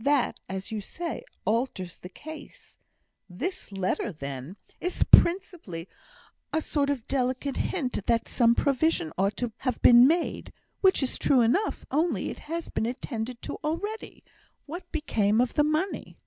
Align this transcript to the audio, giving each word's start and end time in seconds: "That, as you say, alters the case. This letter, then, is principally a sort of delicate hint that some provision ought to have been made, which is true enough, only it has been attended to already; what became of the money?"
"That, 0.00 0.40
as 0.48 0.72
you 0.72 0.80
say, 0.80 1.22
alters 1.46 1.98
the 1.98 2.08
case. 2.08 2.76
This 3.28 3.70
letter, 3.70 4.10
then, 4.12 4.56
is 4.80 5.04
principally 5.04 5.88
a 6.52 6.60
sort 6.60 6.90
of 6.90 7.06
delicate 7.06 7.56
hint 7.56 8.04
that 8.08 8.26
some 8.26 8.56
provision 8.56 9.12
ought 9.16 9.36
to 9.36 9.52
have 9.58 9.80
been 9.80 10.08
made, 10.08 10.52
which 10.80 11.04
is 11.04 11.20
true 11.20 11.40
enough, 11.40 11.86
only 11.92 12.30
it 12.30 12.40
has 12.50 12.68
been 12.68 12.84
attended 12.84 13.40
to 13.42 13.60
already; 13.62 14.24
what 14.66 14.90
became 14.90 15.40
of 15.40 15.54
the 15.54 15.62
money?" 15.62 16.18